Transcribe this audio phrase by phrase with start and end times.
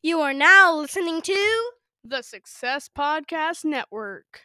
[0.00, 1.70] You are now listening to
[2.04, 4.42] the Success Podcast Network.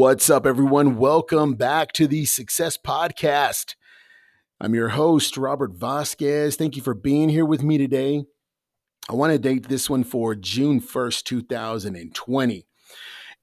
[0.00, 0.96] What's up, everyone?
[0.96, 3.74] Welcome back to the Success Podcast.
[4.58, 6.56] I'm your host, Robert Vasquez.
[6.56, 8.24] Thank you for being here with me today.
[9.10, 12.66] I want to date this one for June 1st, 2020.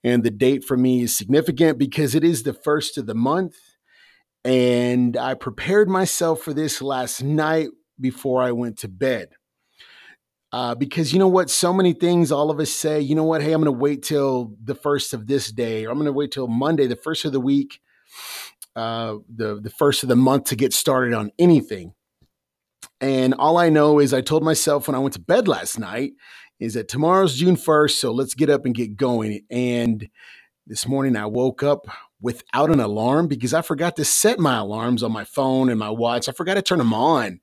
[0.04, 3.54] And the date for me is significant because it is the first of the month.
[4.44, 7.68] And I prepared myself for this last night
[8.02, 9.30] before I went to bed.
[10.52, 11.50] Uh, because you know what?
[11.50, 13.42] So many things all of us say, you know what?
[13.42, 16.14] Hey, I'm going to wait till the first of this day, or I'm going to
[16.14, 17.80] wait till Monday, the first of the week,
[18.76, 21.94] uh, the, the first of the month to get started on anything.
[23.02, 26.14] And all I know is I told myself when I went to bed last night
[26.60, 29.42] is that tomorrow's June 1st, so let's get up and get going.
[29.52, 30.10] And
[30.66, 31.86] this morning I woke up
[32.22, 35.90] without an alarm because I forgot to set my alarms on my phone and my
[35.92, 36.28] watch.
[36.28, 37.40] I forgot to turn them on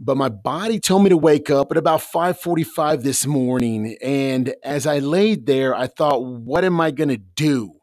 [0.00, 4.86] but my body told me to wake up at about 5:45 this morning and as
[4.86, 7.74] I laid there I thought what am I going to do?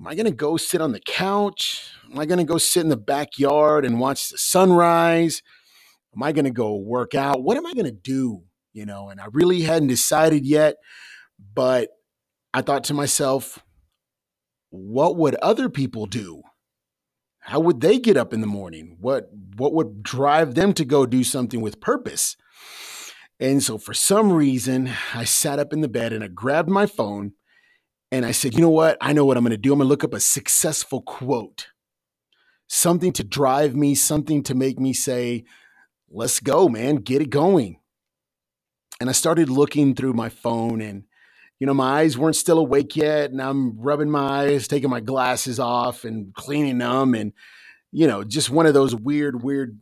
[0.00, 1.90] Am I going to go sit on the couch?
[2.10, 5.42] Am I going to go sit in the backyard and watch the sunrise?
[6.16, 7.42] Am I going to go work out?
[7.42, 8.44] What am I going to do?
[8.72, 10.76] You know, and I really hadn't decided yet,
[11.54, 11.90] but
[12.54, 13.58] I thought to myself,
[14.70, 16.42] what would other people do?
[17.48, 18.98] How would they get up in the morning?
[19.00, 22.36] What what would drive them to go do something with purpose?
[23.40, 26.84] And so for some reason, I sat up in the bed and I grabbed my
[26.84, 27.32] phone
[28.12, 28.98] and I said, "You know what?
[29.00, 29.72] I know what I'm going to do.
[29.72, 31.68] I'm going to look up a successful quote.
[32.66, 35.44] Something to drive me, something to make me say,
[36.10, 36.96] "Let's go, man.
[36.96, 37.80] Get it going."
[39.00, 41.04] And I started looking through my phone and
[41.60, 45.00] you know, my eyes weren't still awake yet, and I'm rubbing my eyes, taking my
[45.00, 47.32] glasses off and cleaning them, and
[47.92, 49.78] you know, just one of those weird, weird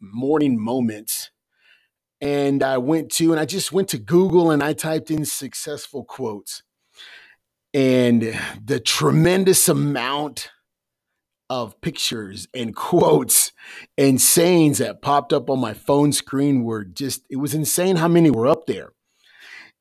[0.00, 1.30] morning moments.
[2.20, 6.04] And I went to, and I just went to Google and I typed in successful
[6.04, 6.62] quotes.
[7.72, 10.50] And the tremendous amount
[11.48, 13.52] of pictures and quotes
[13.96, 18.08] and sayings that popped up on my phone screen were just, it was insane how
[18.08, 18.92] many were up there.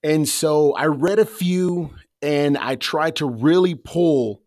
[0.04, 4.42] And so I read a few and I tried to really pull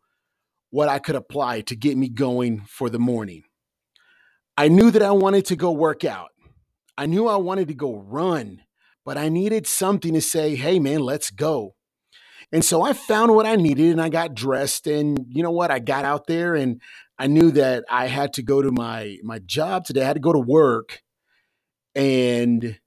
[0.71, 3.43] what I could apply to get me going for the morning.
[4.57, 6.31] I knew that I wanted to go work out.
[6.97, 8.63] I knew I wanted to go run,
[9.05, 11.75] but I needed something to say, hey, man, let's go.
[12.53, 14.87] And so I found what I needed and I got dressed.
[14.87, 15.71] And you know what?
[15.71, 16.81] I got out there and
[17.19, 20.03] I knew that I had to go to my, my job today.
[20.03, 21.03] I had to go to work
[21.95, 22.79] and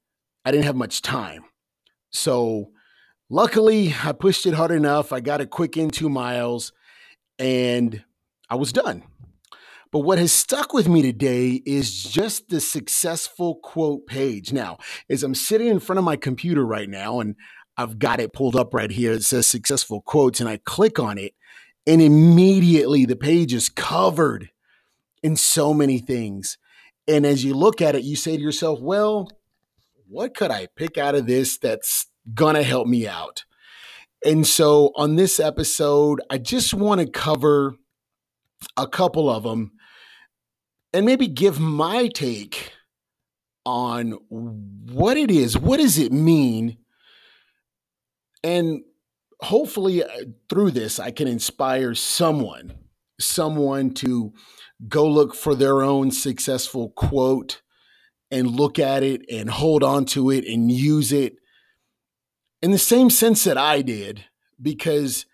[0.43, 1.43] I didn't have much time.
[2.15, 2.71] So
[3.29, 5.11] luckily, I pushed it hard enough.
[5.11, 6.71] I got a quick in two miles
[7.37, 8.03] and
[8.49, 9.03] I was done.
[9.91, 14.51] But what has stuck with me today is just the successful quote page.
[14.51, 14.77] Now,
[15.09, 17.35] as I'm sitting in front of my computer right now and
[17.77, 21.17] I've got it pulled up right here, it says successful quotes, and I click on
[21.17, 21.33] it,
[21.85, 24.49] and immediately the page is covered
[25.21, 26.57] in so many things.
[27.07, 29.29] And as you look at it, you say to yourself, well,
[30.07, 33.43] what could I pick out of this that's gonna help me out?
[34.25, 37.75] And so on this episode, I just want to cover
[38.75, 39.73] a couple of them
[40.93, 42.71] and maybe give my take
[43.65, 45.57] on what it is.
[45.57, 46.77] What does it mean?
[48.43, 48.81] And
[49.41, 50.07] hopefully, uh,
[50.49, 52.73] through this, I can inspire someone,
[53.19, 54.33] someone to
[54.87, 57.61] go look for their own successful quote
[58.35, 61.37] and look at it and hold on to it and use it
[62.61, 64.25] in the same sense that I did,
[64.61, 65.25] because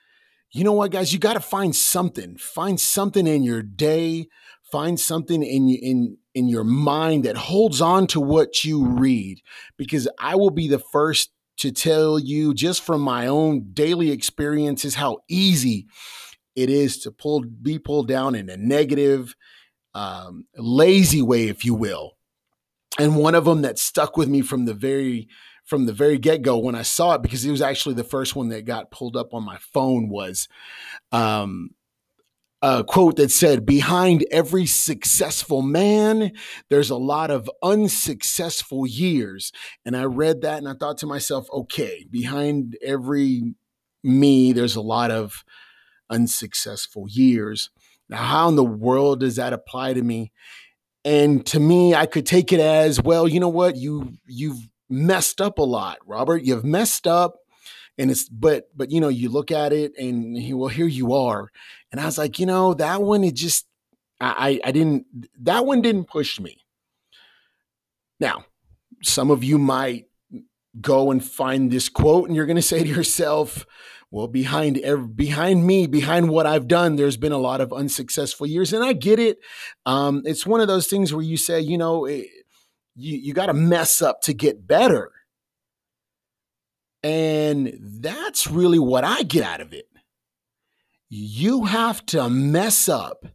[0.52, 4.28] you know what, guys, you got to find something, find something in your day,
[4.72, 9.42] find something in in in your mind that holds on to what you read,
[9.78, 14.96] because I will be the first to tell you just from my own daily experiences
[14.96, 15.88] how easy
[16.56, 19.36] it is to pull be pulled down in a negative
[19.94, 22.18] um, lazy way if you will
[23.00, 25.28] and one of them that stuck with me from the very
[25.64, 28.50] from the very get-go when i saw it because it was actually the first one
[28.50, 30.48] that got pulled up on my phone was
[31.12, 31.70] um,
[32.62, 36.32] a quote that said behind every successful man
[36.70, 39.52] there's a lot of unsuccessful years
[39.86, 43.56] and i read that and i thought to myself okay behind every
[44.04, 45.44] me, there's a lot of
[46.10, 47.70] unsuccessful years.
[48.10, 50.32] Now, how in the world does that apply to me?
[51.04, 53.76] And to me, I could take it as, well, you know what?
[53.76, 56.44] You you've messed up a lot, Robert.
[56.44, 57.38] You've messed up.
[57.98, 61.14] And it's but but you know, you look at it and he, well, here you
[61.14, 61.50] are.
[61.92, 63.66] And I was like, you know, that one it just
[64.20, 65.06] I I didn't
[65.42, 66.58] that one didn't push me.
[68.20, 68.46] Now,
[69.04, 70.06] some of you might
[70.80, 73.66] go and find this quote and you're going to say to yourself,
[74.12, 78.46] well, behind every, behind me, behind what I've done, there's been a lot of unsuccessful
[78.46, 79.40] years, and I get it.
[79.86, 82.42] Um, it's one of those things where you say, you know, it, eh,
[82.94, 85.12] you you got to mess up to get better,
[87.02, 89.86] and that's really what I get out of it.
[91.10, 93.26] You have to mess up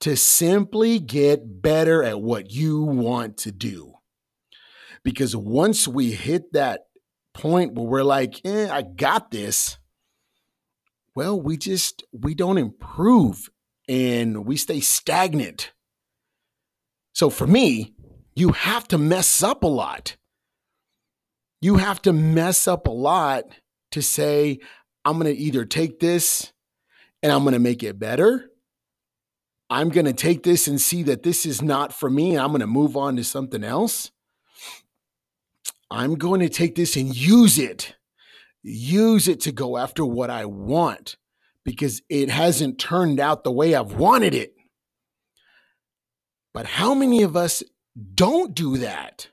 [0.00, 3.94] to simply get better at what you want to do.
[5.04, 6.80] Because once we hit that
[7.34, 9.78] point where we're like, eh, I got this,
[11.14, 13.50] well, we just we don't improve
[13.88, 15.72] and we stay stagnant.
[17.14, 17.94] So for me,
[18.34, 20.16] you have to mess up a lot.
[21.60, 23.44] You have to mess up a lot
[23.92, 24.60] to say,
[25.04, 26.52] I'm going to either take this
[27.22, 28.50] and I'm going to make it better.
[29.70, 32.36] I'm going to take this and see that this is not for me.
[32.36, 34.10] I'm going to move on to something else.
[35.90, 37.94] I'm going to take this and use it,
[38.62, 41.16] use it to go after what I want
[41.64, 44.54] because it hasn't turned out the way I've wanted it.
[46.54, 47.62] But how many of us
[48.14, 49.28] don't do that?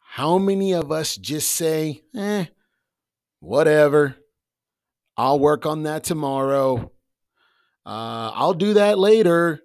[0.00, 2.46] How many of us just say, eh,
[3.40, 4.16] whatever,
[5.16, 6.92] I'll work on that tomorrow.
[7.86, 9.62] Uh, I'll do that later.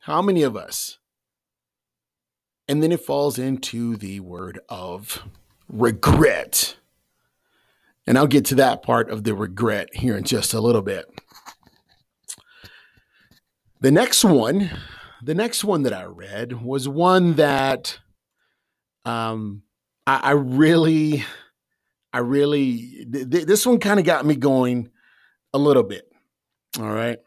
[0.00, 0.98] How many of us?
[2.68, 5.24] And then it falls into the word of
[5.68, 6.76] regret.
[8.06, 11.06] And I'll get to that part of the regret here in just a little bit.
[13.80, 14.70] The next one,
[15.22, 17.98] the next one that I read was one that
[19.04, 19.62] um,
[20.06, 21.24] I, I really,
[22.12, 24.90] I really, th- this one kind of got me going
[25.52, 26.10] a little bit.
[26.78, 27.18] All right.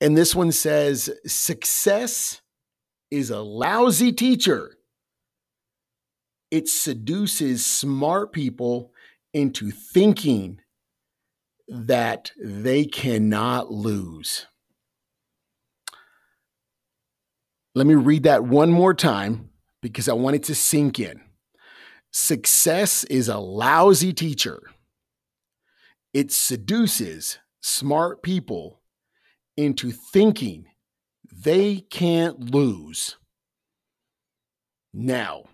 [0.00, 2.40] And this one says success
[3.10, 4.76] is a lousy teacher.
[6.50, 8.92] It seduces smart people
[9.32, 10.60] into thinking
[11.68, 14.46] that they cannot lose.
[17.74, 19.50] Let me read that one more time
[19.80, 21.20] because I want it to sink in.
[22.12, 24.60] Success is a lousy teacher.
[26.12, 28.80] It seduces smart people
[29.56, 30.66] into thinking
[31.32, 33.16] they can't lose.
[34.92, 35.44] Now,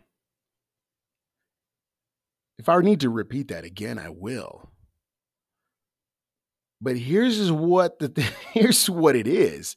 [2.59, 4.71] if I need to repeat that again, I will.
[6.81, 8.23] But here's what the
[8.53, 9.77] here's what it is.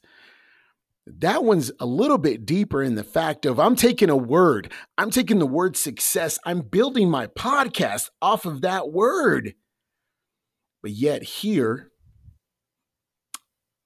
[1.06, 4.72] That one's a little bit deeper in the fact of I'm taking a word.
[4.96, 6.38] I'm taking the word success.
[6.44, 9.54] I'm building my podcast off of that word.
[10.82, 11.90] But yet here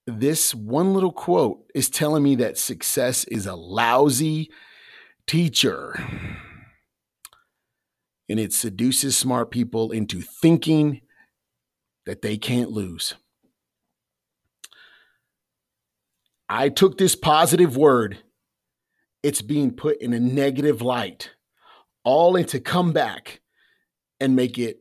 [0.06, 4.50] this one little quote is telling me that success is a lousy
[5.26, 5.94] teacher.
[8.28, 11.02] And it seduces smart people into thinking
[12.06, 13.14] that they can't lose.
[16.48, 18.18] I took this positive word,
[19.22, 21.30] it's being put in a negative light,
[22.04, 23.40] all into come back
[24.20, 24.78] and make it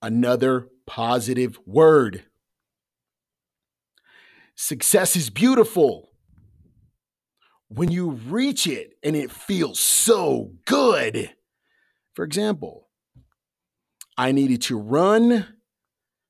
[0.00, 2.24] another positive word.
[4.54, 6.10] Success is beautiful
[7.68, 11.30] when you reach it and it feels so good.
[12.20, 12.86] For example,
[14.18, 15.46] I needed to run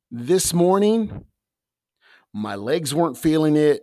[0.08, 1.24] this morning.
[2.32, 3.82] My legs weren't feeling it.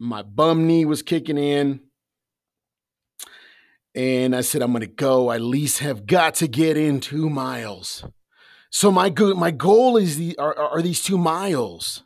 [0.00, 1.78] My bum knee was kicking in.
[3.94, 5.28] And I said, I'm going to go.
[5.28, 8.04] I at least have got to get in two miles.
[8.70, 12.02] So my go- my goal is the are, are these two miles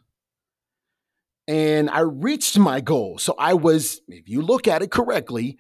[1.48, 3.16] and I reached my goal.
[3.16, 5.56] So I was, if you look at it correctly,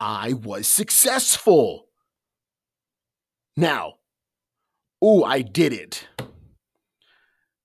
[0.00, 1.83] I was successful.
[3.56, 3.94] Now,
[5.00, 6.08] oh, I did it.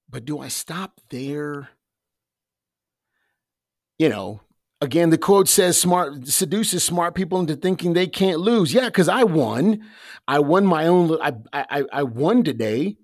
[0.09, 1.69] But do I stop there?
[3.97, 4.41] You know,
[4.81, 8.73] again, the quote says smart seduces smart people into thinking they can't lose.
[8.73, 9.81] Yeah, because I won.
[10.27, 11.17] I won my own.
[11.21, 12.97] I, I I won today.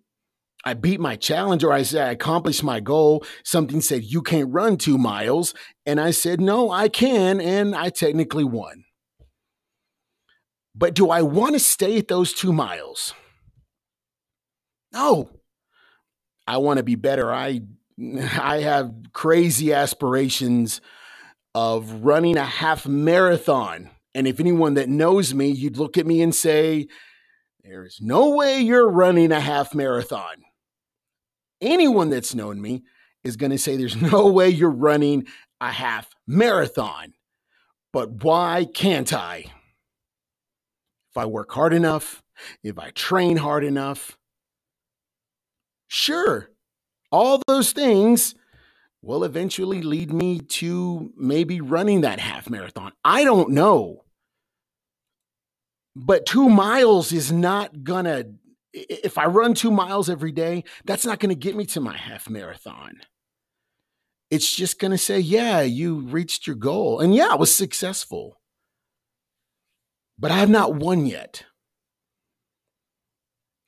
[0.67, 3.23] I beat my challenge or I said I accomplished my goal.
[3.43, 5.53] Something said, you can't run two miles.
[5.85, 7.39] And I said, no, I can.
[7.39, 8.83] And I technically won.
[10.75, 13.13] But do I want to stay at those two miles?
[14.91, 15.29] No.
[16.47, 17.33] I want to be better.
[17.33, 17.61] I
[18.39, 20.81] I have crazy aspirations
[21.53, 23.89] of running a half marathon.
[24.13, 26.87] And if anyone that knows me, you'd look at me and say,
[27.63, 30.43] There's no way you're running a half marathon.
[31.61, 32.83] Anyone that's known me
[33.23, 35.27] is going to say, There's no way you're running
[35.61, 37.13] a half marathon.
[37.93, 39.45] But why can't I?
[41.15, 42.21] If I work hard enough,
[42.61, 44.17] if I train hard enough,
[45.87, 46.49] sure,
[47.09, 48.35] all those things
[49.01, 52.91] will eventually lead me to maybe running that half marathon.
[53.05, 54.03] I don't know.
[55.95, 58.25] But two miles is not gonna,
[58.73, 62.29] if I run two miles every day, that's not gonna get me to my half
[62.29, 62.99] marathon.
[64.29, 66.99] It's just gonna say, yeah, you reached your goal.
[66.99, 68.37] And yeah, I was successful.
[70.17, 71.43] But I have not won yet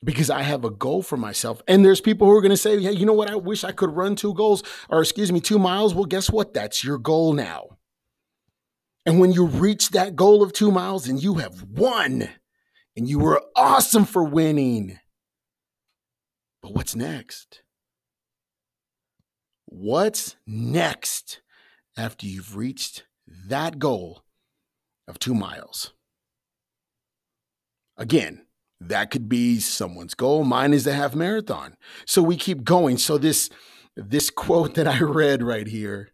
[0.04, 1.62] because I have a goal for myself.
[1.68, 3.30] And there's people who are going to say, hey, you know what?
[3.30, 5.94] I wish I could run two goals or, excuse me, two miles.
[5.94, 6.54] Well, guess what?
[6.54, 7.78] That's your goal now.
[9.06, 12.30] And when you reach that goal of two miles and you have won
[12.96, 15.00] and you were awesome for winning.
[16.62, 17.62] But what's next?
[19.66, 21.42] What's next
[21.98, 23.06] after you've reached
[23.48, 24.24] that goal
[25.08, 25.94] of two miles?
[27.98, 28.46] Again,
[28.80, 30.44] that could be someone's goal.
[30.44, 31.76] Mine is the half marathon.
[32.06, 32.98] So we keep going.
[32.98, 33.50] So this
[33.96, 36.12] this quote that I read right here,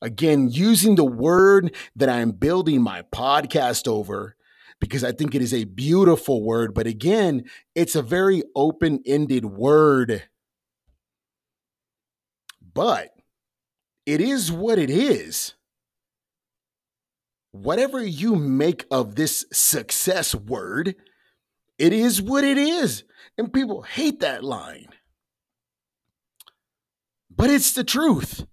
[0.00, 4.36] again, using the word that I'm building my podcast over,
[4.80, 6.72] because I think it is a beautiful word.
[6.72, 10.22] But again, it's a very open ended word.
[12.72, 13.10] But
[14.06, 15.54] it is what it is.
[17.52, 20.94] Whatever you make of this success word,
[21.78, 23.04] it is what it is.
[23.38, 24.88] And people hate that line.
[27.30, 28.46] But it's the truth.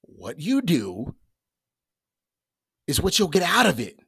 [0.00, 1.14] What you do
[2.86, 3.98] is what you'll get out of it.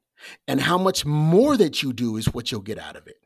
[0.48, 3.16] And how much more that you do is what you'll get out of it.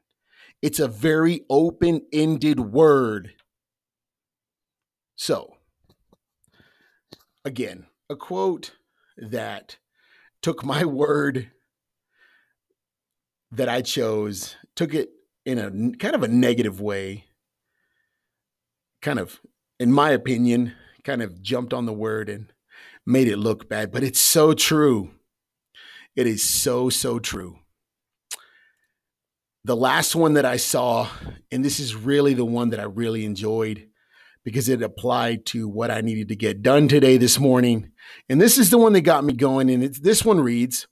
[0.61, 3.35] It's a very open ended word.
[5.17, 5.55] So,
[7.45, 8.73] again, a quote
[9.17, 9.79] that
[10.43, 11.51] took my word
[13.53, 15.11] that I chose, took it
[15.45, 17.25] in a kind of a negative way,
[19.03, 19.41] kind of,
[19.79, 22.53] in my opinion, kind of jumped on the word and
[23.07, 23.91] made it look bad.
[23.91, 25.11] But it's so true.
[26.17, 27.59] It is so, so true.
[29.65, 31.09] The last one that I saw,
[31.51, 33.89] and this is really the one that I really enjoyed
[34.43, 37.93] because it applied to what I needed to get done today, this morning.
[38.29, 39.69] And this is the one that got me going.
[39.71, 40.87] And this one reads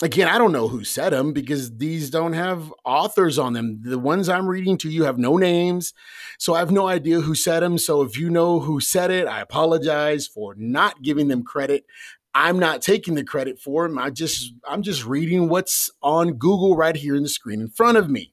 [0.00, 3.80] Again, I don't know who said them because these don't have authors on them.
[3.82, 5.92] The ones I'm reading to you have no names.
[6.38, 7.78] So I have no idea who said them.
[7.78, 11.84] So if you know who said it, I apologize for not giving them credit.
[12.32, 13.98] I'm not taking the credit for them.
[13.98, 17.98] I just I'm just reading what's on Google right here in the screen in front
[17.98, 18.32] of me.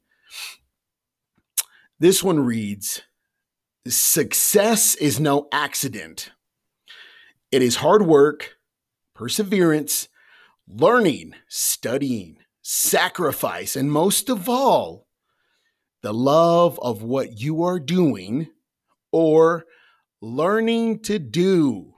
[1.99, 3.01] This one reads
[3.87, 6.31] Success is no accident.
[7.51, 8.57] It is hard work,
[9.15, 10.09] perseverance,
[10.67, 15.07] learning, studying, sacrifice, and most of all,
[16.01, 18.47] the love of what you are doing
[19.11, 19.65] or
[20.21, 21.93] learning to do.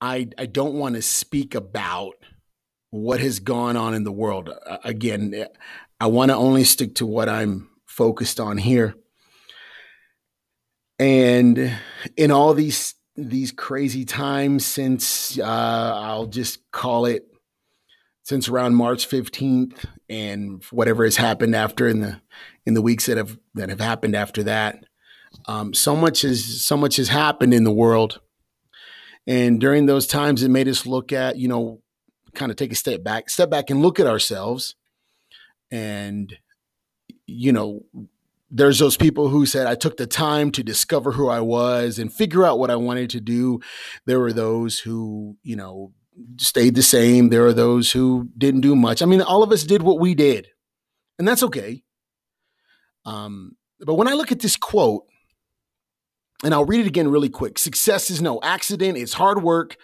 [0.00, 2.14] I, I don't want to speak about
[2.90, 4.50] what has gone on in the world.
[4.82, 5.46] Again,
[6.00, 8.96] I want to only stick to what I'm focused on here.
[10.98, 11.78] And
[12.16, 17.26] in all these these crazy times since uh, I'll just call it
[18.22, 22.20] since around March 15th and whatever has happened after in the
[22.64, 24.84] in the weeks that have that have happened after that.
[25.46, 28.20] Um, so much has so much has happened in the world.
[29.26, 31.80] And during those times it made us look at, you know,
[32.34, 34.74] kind of take a step back, step back and look at ourselves
[35.70, 36.36] and
[37.26, 37.82] you know,
[38.54, 42.12] there's those people who said I took the time to discover who I was and
[42.12, 43.60] figure out what I wanted to do.
[44.04, 45.92] There were those who, you know,
[46.36, 47.30] stayed the same.
[47.30, 49.00] There are those who didn't do much.
[49.00, 50.48] I mean, all of us did what we did,
[51.18, 51.82] and that's okay.
[53.06, 55.06] Um, but when I look at this quote,
[56.44, 59.76] and I'll read it again really quick success is no accident, it's hard work,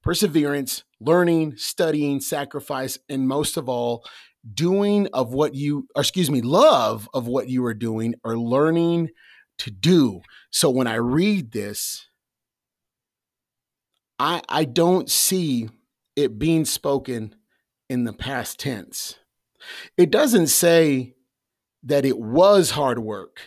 [0.00, 4.04] perseverance, learning, studying, sacrifice, and most of all,
[4.54, 9.10] doing of what you, or excuse me, love of what you are doing or learning
[9.58, 10.22] to do.
[10.50, 12.08] So when I read this,
[14.18, 15.68] I I don't see
[16.16, 17.34] it being spoken
[17.88, 19.16] in the past tense.
[19.96, 21.14] It doesn't say
[21.84, 23.40] that it was hard work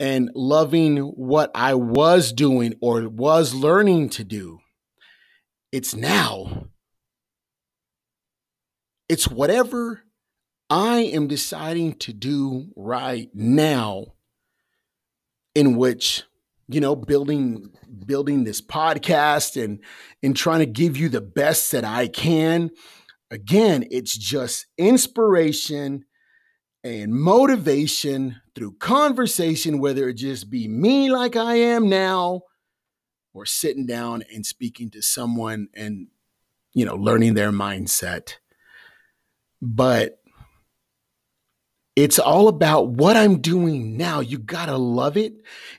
[0.00, 4.60] and loving what I was doing or was learning to do.
[5.72, 6.68] It's now.
[9.08, 10.02] It's whatever
[10.70, 14.14] I am deciding to do right now
[15.54, 16.22] in which
[16.68, 17.70] you know building
[18.06, 19.80] building this podcast and
[20.22, 22.70] and trying to give you the best that I can.
[23.30, 26.06] Again it's just inspiration
[26.82, 32.42] and motivation through conversation whether it just be me like I am now
[33.34, 36.06] or sitting down and speaking to someone and
[36.72, 38.36] you know learning their mindset
[39.64, 40.20] but
[41.96, 44.20] it's all about what I'm doing now.
[44.20, 45.34] You got to love it.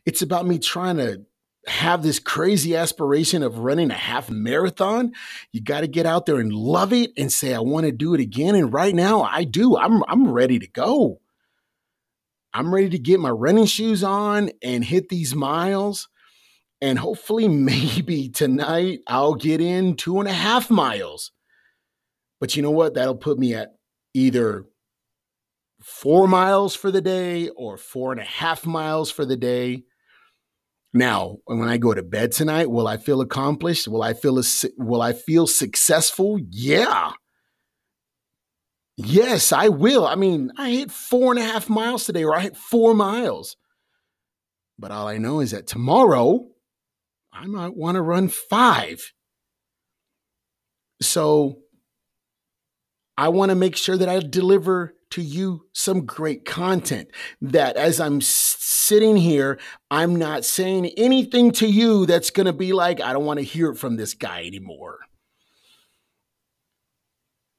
[0.05, 1.25] It's about me trying to
[1.67, 5.13] have this crazy aspiration of running a half marathon.
[5.51, 8.13] You got to get out there and love it and say I want to do
[8.13, 9.77] it again and right now I do.
[9.77, 11.21] I'm I'm ready to go.
[12.53, 16.07] I'm ready to get my running shoes on and hit these miles.
[16.81, 21.31] And hopefully, maybe tonight I'll get in two and a half miles.
[22.39, 22.93] But you know what?
[22.93, 23.74] That'll put me at
[24.15, 24.65] either
[25.83, 29.83] four miles for the day or four and a half miles for the day.
[30.93, 33.87] Now, when I go to bed tonight, will I feel accomplished?
[33.87, 34.41] Will I feel
[34.77, 36.39] will I feel successful?
[36.49, 37.11] Yeah.
[38.95, 40.07] Yes, I will.
[40.07, 43.57] I mean, I hit four and a half miles today, or I hit four miles.
[44.79, 46.47] But all I know is that tomorrow
[47.33, 49.11] I might want to run five.
[51.01, 51.59] So
[53.17, 57.09] I want to make sure that I deliver to you some great content.
[57.41, 62.73] That as I'm sitting here, I'm not saying anything to you that's going to be
[62.73, 64.99] like, I don't want to hear it from this guy anymore.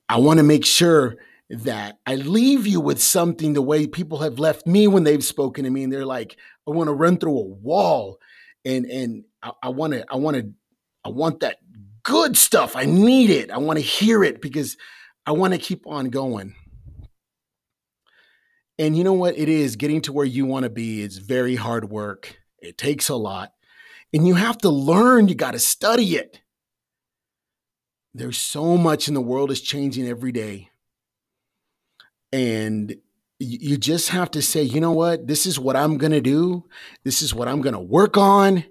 [0.09, 1.17] I want to make sure
[1.49, 5.65] that I leave you with something the way people have left me when they've spoken
[5.65, 6.37] to me and they're like,
[6.67, 8.19] I want to run through a wall
[8.65, 9.25] and and
[9.63, 10.51] I want to I want to
[11.05, 11.59] I want that
[12.03, 12.77] good stuff.
[12.77, 13.51] I need it.
[13.51, 14.77] I want to hear it because
[15.27, 16.55] I want to keep on going.
[18.79, 19.37] And you know what?
[19.37, 21.03] It is getting to where you want to be.
[21.03, 22.39] It's very hard work.
[22.59, 23.53] It takes a lot.
[24.13, 26.41] And you have to learn, you got to study it.
[28.15, 30.71] There's so much in the world is changing every day.
[32.33, 32.97] And
[33.39, 35.27] you just have to say, you know what?
[35.27, 36.65] This is what I'm going to do.
[37.05, 38.65] This is what I'm going to work on.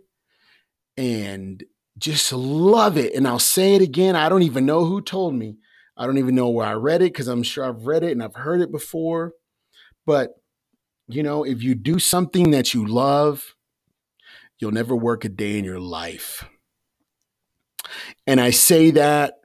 [0.97, 1.63] And
[1.97, 3.13] just love it.
[3.13, 4.15] And I'll say it again.
[4.15, 5.57] I don't even know who told me.
[5.97, 8.21] I don't even know where I read it because I'm sure I've read it and
[8.21, 9.33] I've heard it before.
[10.05, 10.31] But,
[11.07, 13.55] you know, if you do something that you love,
[14.59, 16.45] you'll never work a day in your life.
[18.27, 19.35] And I say that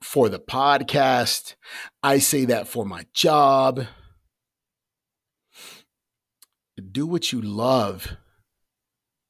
[0.00, 1.54] for the podcast,
[2.02, 3.84] I say that for my job.
[6.92, 8.16] Do what you love,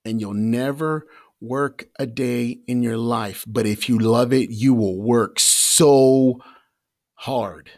[0.04, 1.06] and you'll never
[1.40, 3.44] work a day in your life.
[3.46, 6.40] But if you love it, you will work so
[7.14, 7.70] hard.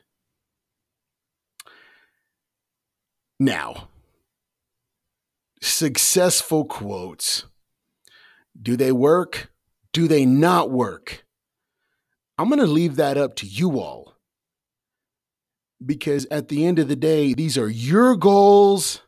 [3.39, 3.89] Now,
[5.63, 7.45] successful quotes.
[8.61, 9.51] Do they work?
[9.93, 11.25] Do they not work?
[12.39, 14.15] I'm going to leave that up to you all.
[15.85, 19.01] Because at the end of the day, these are your goals,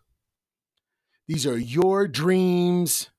[1.28, 3.10] these are your dreams,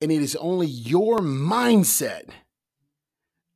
[0.00, 2.30] and it is only your mindset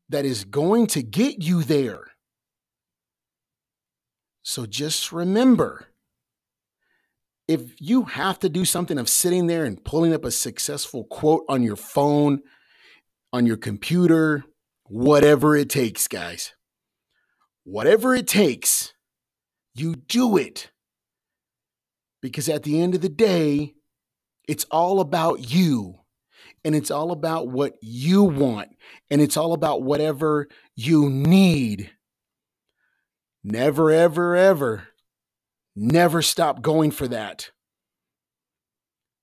[0.08, 2.08] that is going to get you there.
[4.42, 5.86] So just remember
[7.46, 11.44] if you have to do something of sitting there and pulling up a successful quote
[11.48, 12.40] on your phone,
[13.32, 14.44] on your computer,
[14.84, 16.54] whatever it takes, guys,
[17.64, 18.94] whatever it takes,
[19.74, 20.70] you do it.
[22.22, 23.74] Because at the end of the day,
[24.48, 25.99] it's all about you
[26.64, 28.70] and it's all about what you want
[29.10, 31.90] and it's all about whatever you need.
[33.42, 34.88] Never, ever, ever
[35.76, 37.50] Never stop going for that.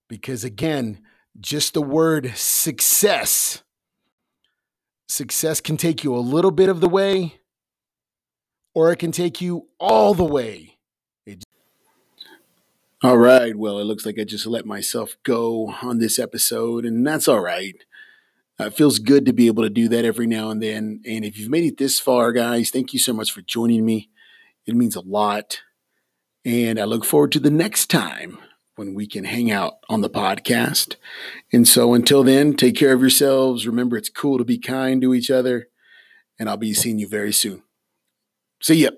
[0.10, 1.02] Because again,
[1.40, 3.64] just the word success,
[5.08, 7.36] success can take you a little bit of the way,
[8.74, 10.77] or it can take you all the way.
[13.04, 13.56] All right.
[13.56, 17.42] Well, it looks like I just let myself go on this episode, and that's all
[17.42, 17.76] right.
[18.60, 21.02] Uh, it feels good to be able to do that every now and then.
[21.06, 24.10] And if you've made it this far, guys, thank you so much for joining me.
[24.66, 25.62] It means a lot.
[26.44, 28.40] And I look forward to the next time
[28.78, 30.96] when we can hang out on the podcast.
[31.54, 33.68] And so until then, take care of yourselves.
[33.68, 35.68] Remember, it's cool to be kind to each other.
[36.40, 37.62] And I'll be seeing you very soon.
[38.60, 38.90] See ya.